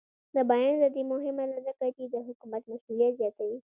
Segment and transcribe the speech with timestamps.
[0.35, 3.57] د بیان ازادي مهمه ده ځکه چې د حکومت مسؤلیت زیاتوي.